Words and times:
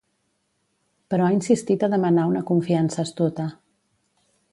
Però 1.13 1.27
ha 1.27 1.35
insistit 1.35 1.85
a 1.87 1.89
demanar 1.93 2.23
una 2.31 2.41
confiança 2.53 3.01
astuta. 3.05 3.47